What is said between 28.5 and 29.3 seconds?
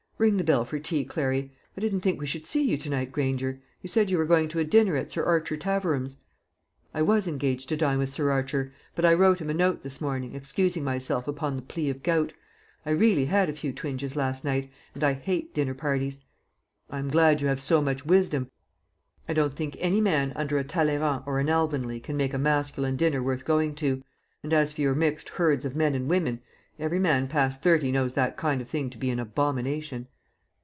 of thing to be an